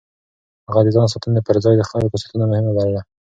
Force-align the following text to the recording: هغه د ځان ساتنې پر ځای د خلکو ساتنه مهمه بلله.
هغه 0.67 0.81
د 0.85 0.89
ځان 0.95 1.07
ساتنې 1.13 1.41
پر 1.47 1.55
ځای 1.63 1.75
د 1.77 1.83
خلکو 1.89 2.21
ساتنه 2.23 2.45
مهمه 2.51 2.71
بلله. 2.77 3.01